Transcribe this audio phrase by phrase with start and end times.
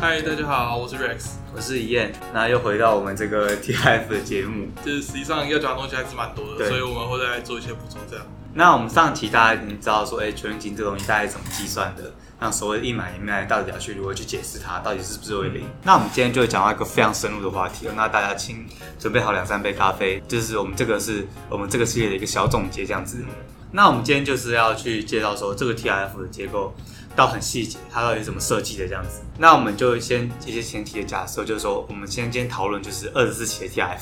[0.00, 8.00] 嗨，大家好，我是 Rex，我是怡燕，那又回到我们这个 TIF 的节目，就是实际上要讲的东西还是蛮多的，所以我们会再做一些补充。
[8.08, 8.24] 这样，
[8.54, 12.12] 那我们上期大家已经知道说，哎、欸，权利金这个东西大概是怎么计算的？
[12.38, 15.64] 那所谓的一买一卖，到底要去如何去解释它，到底是不是为零？
[15.82, 18.64] 那我们今天就会讲到一个非常深入的话题，那大家请
[19.00, 23.24] 准备好两三杯咖啡，就是我们这个是我们这个系列的一个小总结，这样子。
[23.72, 26.72] 那我们今天就是要去介绍说这个 TIF 的结构
[27.18, 29.22] 到很细节，它到底是怎么设计的这样子。
[29.36, 33.98] 那我们就先一些前提的假设，就是说我们先今天讨论就是二十四期的 TIF，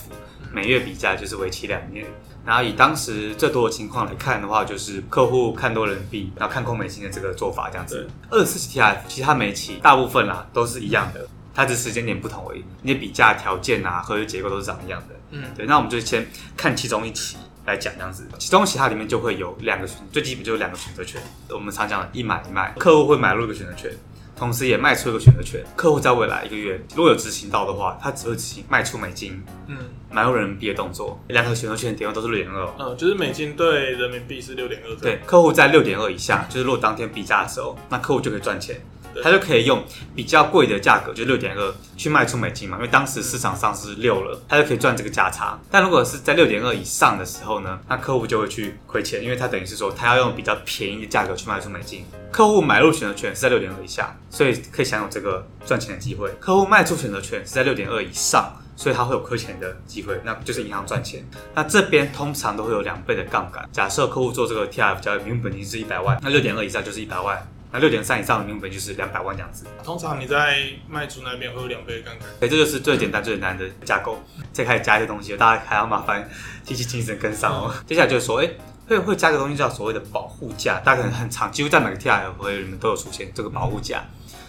[0.52, 2.04] 每月比价就是为期两年。
[2.44, 8.06] 然后以当时最多的情况来看的话，就是客户看多人民币，然后看空美金的这个做法这样子。
[8.28, 15.14] 二十四期 TIF 其实它每期大部分啦都是一样的，它只是时间点不同而已，那些比价条件啊、合约结构都是长一样的。
[15.30, 15.64] 嗯，对。
[15.64, 17.38] 那我们就先看其中一期。
[17.66, 21.20] 来讲这样子，其中其他里面就会有两个，最基本就是两个选择权。
[21.50, 23.90] 我们常讲的一买一卖，客户会买入一个选择权，
[24.36, 25.64] 同时也卖出一个选择权。
[25.74, 29.76] 客户在未来一个月如果有执行到的话，他只会执行卖出美金，嗯，
[30.10, 31.18] 买入人民币的动作。
[31.28, 34.94] 两个选择权点位都是六点二，嗯，就是美金对人民币是六点二。
[34.96, 38.80] 对，客户在六点二以下，就是如果当天比价的时候，那客户就可以赚钱。
[39.22, 39.82] 他就可以用
[40.14, 45.58] 比较贵的价格，就六点二去卖出美金嘛，因为当时市场上是六了，他就可以赚这个价差。
[45.70, 52.04] 但如果是在六点二以上的时候呢，那客户就会去亏钱，因为他等于是说他要用比较便宜的价格去卖出美金。
[52.30, 56.30] 客户买入选择权是在六点二以下，所以可以享有这个赚钱的机会。
[56.38, 61.26] 客户卖出选择权是在六点二以上，所以他会有亏钱的机会，那就是银行赚钱。
[61.54, 63.66] 那这边通常都会有两倍的杠杆。
[63.72, 67.42] 假设客户做这个 TIF 交易，明本金是一百万，那六点二以上就是一百万。
[67.72, 69.64] 那六点三以上的明本就是两百万这样子。
[69.82, 72.28] 通常你在卖出那边会有两倍的杠杆。
[72.38, 74.22] 对，这就是最简单、最简单的架构。
[74.52, 76.28] 再开始加一些东西，大家还要麻烦
[76.64, 77.74] 提起精神跟上哦。
[77.86, 78.50] 接下来就是说，哎，
[78.86, 84.04] 会会加个东西叫所谓的保护价，大家可能很常，几乎在每个 TIF 合约里面都有出现这个保护价。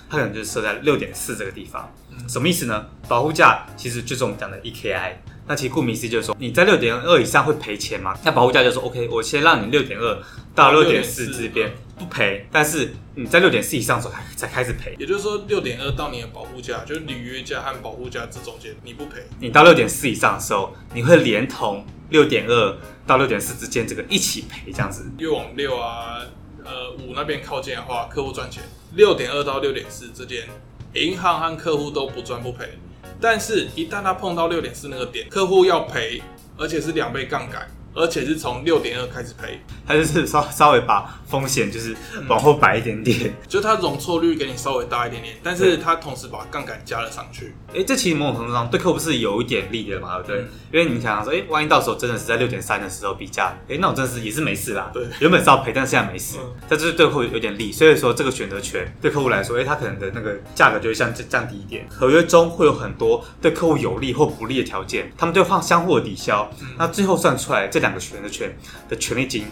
[0.10, 1.92] 它可能就是设在六点四这个地方。
[2.30, 2.86] 什么意思呢？
[3.10, 5.14] 保护价其实就是我们讲的 EKI。
[5.46, 8.18] 那其实顾名思义就是说，你在六点二以上会赔钱吗？
[8.24, 10.18] 那保护价就是说，OK，我先让你六点二
[10.56, 14.96] 到六点四这边不赔，但是你在六点四以上的时候才才开始赔。
[15.00, 19.24] 也就是说，六点二到你的保护价，就是履约价和保护价这中间你不赔。
[19.40, 25.10] 你到六点四以上的时候，你会连同六点二到六点四之间这个一起赔，这样子。
[25.18, 26.22] 越往六啊，
[26.64, 28.62] 呃五那边靠近的话，客户赚钱；
[28.94, 30.48] 六点二到六点四之间，
[30.94, 32.78] 银行和客户都不赚不赔。
[33.20, 36.22] 但是，一旦他碰到六点四那个点，客户要赔，
[36.58, 37.68] 而且是两倍杠杆。
[37.98, 41.96] 而且是从六点二开始赔，他就是稍稍微把风险就是
[42.28, 47.56] 往后摆一点点，嗯、就它容错率给你稍微大一点点，但是它同时把杠杆加了上去。
[47.70, 50.42] 哎、欸，这其实某种程度上对客户是有一点利的嘛，对不对？
[50.42, 54.90] 嗯、因为你想想说，哎、欸，万一到时候真的是在六点三的时候比价，哎、欸，那我真的是也是没事啦。
[54.94, 56.38] 对，原本是要赔，但是现在没事，
[56.70, 57.72] 这、嗯、就是对客户有点利。
[57.72, 61.86] 所以说这个选择权对客户来说，哎、欸，他可能的那个价格就会降降低一点。
[61.90, 68.54] 合约中会有很多对客户有利或不利的条件，他们就放相互的抵消，嗯、那最后算出来这两两个权的权
[68.90, 69.46] 的权利金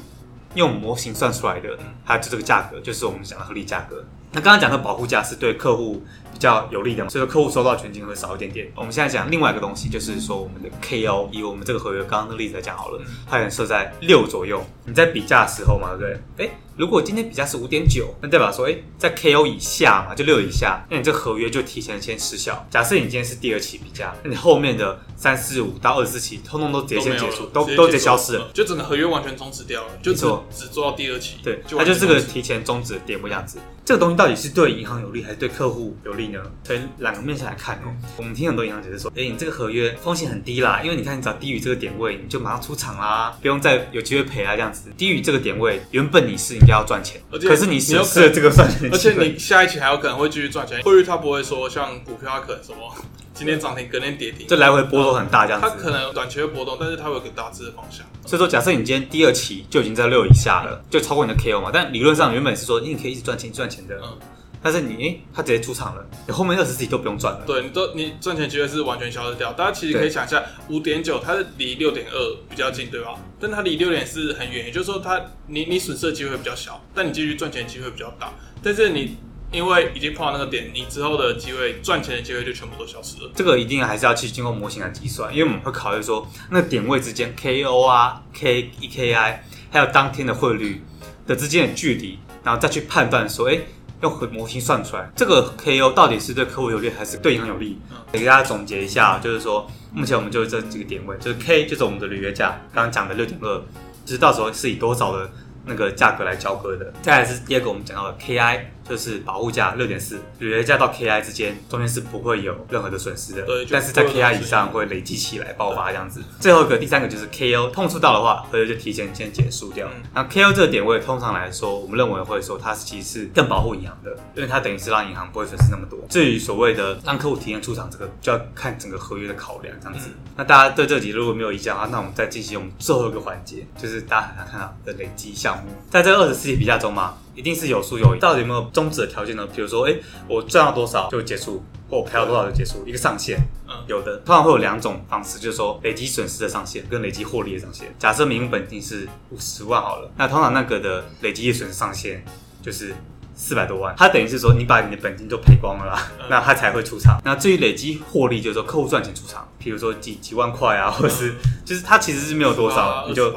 [0.55, 4.03] 用模型算出来的，还有就这个价格，就是我们讲的合理价格。
[4.35, 6.03] 那刚刚讲的保护价是对客户
[6.33, 8.69] 比较有利的，所以说客户收到全金会少一点点。
[8.75, 14.61] 我们现在讲另外一个东西，就是说我们的 KO，以我们这个合约刚刚的例子来讲好了，它可能设在六左右。
[14.83, 16.45] 你在比价的时候嘛，对不对？
[16.45, 22.67] 哎如果今天比价是五点九，那代表说，哎，在 KO 以下嘛，就六以下，那你这合约就提前先失效。
[22.69, 31.37] 假设你今天是第二期比价，那你后面的三四五到二十四期，通通都直接先结束，都都直接消失了，就整个合约完全终止掉了，就只只做到第二期。
[31.41, 33.57] 对，它就这个提前终止的点位这样子。
[33.85, 36.39] 这个东西到底是对银行有利还是对客户有利呢？
[36.63, 44.89] 所以两个面向来看哦，我们听很多银行解释说，诶，你这个合约风险很低啦，因为你看你只要低于这个点位，你就马上出场啦，不用再有机会赔啊这样子。
[44.97, 50.81] 低于这个点位，原本你是应该要赚钱，可是你损失了这个赚钱，而且你下一期还有可能会继续赚钱。
[50.83, 52.95] 汇率它不会说像股票它可能什么
[53.35, 55.67] 今天涨停，隔天跌停，这来回波动很大，这样子。
[55.69, 58.05] 它可能短期会波动，但是它会有个大致的方向。
[58.25, 64.17] 所以说，假设你今天第二期就已经在六以下了，就超过你的 KO 嘛，但理论上原本是说你可以一直赚钱赚钱的，嗯，
[64.63, 67.43] 但是你诶，它直接出场了，你后面二十几都不用赚了。
[67.45, 69.51] 对，你都你赚钱机会是完全消失掉。
[69.51, 73.15] 大家其实可以想一下，五点九它是离六点二比较近，对吧？
[73.37, 78.33] 但它离六点四很远，也就是说它你你损失的机会比较小，但你继续赚钱机会比较大。
[78.63, 79.17] 但是你
[79.55, 83.31] 因为已经碰到那个点，你之后的机会赚钱的机会就全部都消失了。
[83.33, 89.37] 这个一定还是要去经过模型来计算，因为我们会考虑说那个点位之间 KO 啊、K EKI
[89.71, 90.83] 还有当天的汇率
[91.25, 93.57] 的之间的距离，然后再去判断说，哎，
[94.01, 97.79] 用模型算出来这个 KO 到底是对客户有利还是对银行有利？
[98.11, 103.57] 给大家总结一下，就是说目前我们就这几个点位，就是 K 就是我们的履约价，刚刚讲的六点二，
[104.03, 105.31] 就是到时候是以多少的
[105.65, 106.93] 那个价格来交割的。
[107.01, 108.59] 再来是第二个我们讲到的 KI。
[108.87, 113.41] 就是保护价六点四，履约价到 KI 之间中间是不会有任何的损失的。
[113.41, 116.21] 对，但是在 KI 以上会累积起来爆发这样子。
[116.39, 119.87] 最后一个第三个就是 KO，痛触到的话，合约就提前先结束掉。
[120.13, 125.99] 那 KO 这个点位通常来说，我们认为会说它其实是更保护银行的，因为它等于是让银行不会损失那么多。
[126.09, 130.09] 至于所谓的让客户提前出场这个，就要看整个合约的考量这样子。
[130.35, 137.15] 那大家对这集如果没有意见的话，那我们再进行我们最后一个环节，就是大家很常看到的累积项目，在这二十四题比价中嘛。
[137.35, 139.45] 一定是有输有赢，到底有没有终止的条件呢？
[139.53, 143.37] 比如说，哎、欸，我赚到多少就结束，或我赔到多少就结束，一个上限。
[143.67, 147.93] 嗯，有的通常会有两种方式，就是说累积损失的上限跟累积获利的上限。
[147.99, 152.23] 假设名目本金是五十万好了，那通常那个的累积损失上限
[152.61, 152.95] 就是
[153.35, 157.19] 四百多万，它等于是说你把你的本金都赔光了啦，那它才会出场。
[157.25, 161.35] 那至于累积获利，就是说客户赚钱出场，比如说几几万块啊，或者是
[161.65, 163.33] 就是它其实是没有多少，你就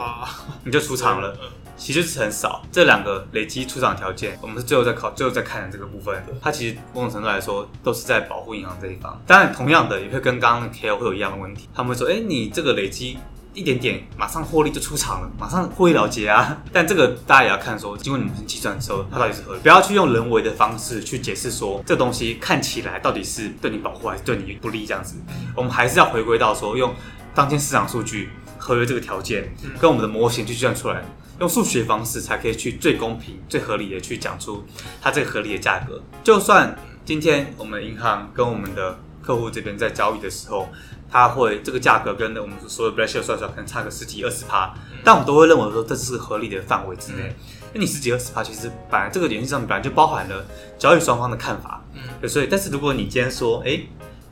[0.63, 1.37] 你就出场了。
[1.79, 6.35] 其实是很少，这两个累积出场条件，我们是最后再考，最后再看的这个部分的。
[6.43, 9.19] 它其实某种程度来说，都是在保护银行这一方。
[9.27, 11.69] 当然，同样的也会跟刚刚的 KO 会有一样的问题。
[11.73, 13.17] 他们会说，哎，你这个累积
[13.55, 16.59] 一点点，马上获利就出场了，马上获利了结啊。
[16.73, 19.61] 但这个大家也要看说，经过你们计算之后，它到底是合理。
[19.61, 25.15] 不要去用人为的方式去解释说，这东西看起来到底是对你保护还是对你不利这样子。
[25.55, 26.93] 我们还是要回归到说，用
[27.35, 31.05] 当天市场数据、合约这个条件，跟我们的模型去计算出来。
[31.41, 34.65] 用数学方式才可以去最公平、最合理的去讲出
[35.01, 36.03] 它这个合理的价格。
[36.25, 40.69] 就算今天我们银行跟我们的客户这边在交易的时候，
[41.11, 44.75] 他会这个价格跟我们所有 ratio 算出来可能差个十几二十趴，
[45.05, 47.35] 但我们都会认为说这是合理的范围之内。
[47.73, 50.45] 那你十几二十趴，其实本来这个联系上面本来就包含了
[50.79, 51.85] 交易双方的看法。
[51.95, 53.81] 嗯，所以但是如果你今天说，哎，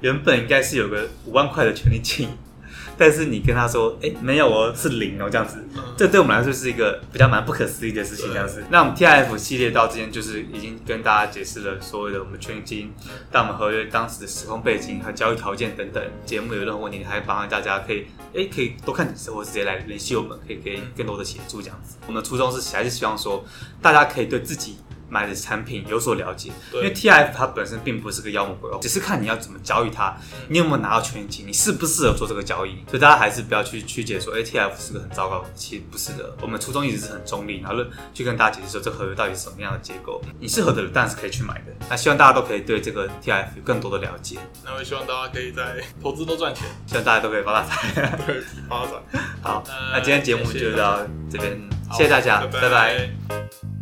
[0.00, 2.30] 原本应该是有个五万块的权利金。
[2.98, 5.62] 但是你跟他说，哎，没有哦，是零哦，这样子，
[5.96, 8.64] 这对我们来说是一个比较蛮不可思议的事情，这样子。
[8.70, 12.92] 那我们 TIF 系列到这边就是已经跟大家解释了所有的我们权利金，
[13.30, 16.02] 但我们合约当时的时空背景和交易条件等等。
[16.24, 21.96] 节目有任何问题，还帮大家可以，哎，可以多看几次，或者直接来联系我们，可以给更多的协助，这样子。
[22.06, 23.44] 我们的初衷是还是希望说，
[23.82, 24.76] 大家可以对自己。
[25.08, 30.16] 买的产品有所了解，因为 TIF 它本身并不是个妖魔鬼怪，只是看你要怎么交易它，
[30.48, 32.76] 你有没有拿到权利金，你适不适合做这个交易。
[32.88, 36.36] 所以大家还是不要去曲解说，哎，TIF 是个很糟糕的，其实不是的。
[36.42, 41.72] 我们初衷一直是很中立，然后去跟大家解释说，这合约到底是什么样的结构，你适合的人当然是可以去买的。
[41.88, 44.38] 那希望大家都可以对这个 TIF 有更多的了解。
[44.64, 47.92] 那我希望大家可以在 投资都赚钱，希望大家都可以发大财。
[48.26, 49.20] 对，发大财。
[49.42, 49.62] 好，
[49.92, 51.00] 那今天节目就到
[51.30, 51.56] 这边，
[51.92, 53.75] 谢谢大家，拜拜。